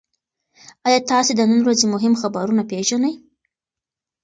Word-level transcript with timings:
ایا 0.85 0.99
تاسي 1.11 1.31
د 1.35 1.41
نن 1.51 1.59
ورځې 1.63 1.85
مهم 1.93 2.13
خبرونه 2.21 2.63
پېژنئ؟ 2.71 3.15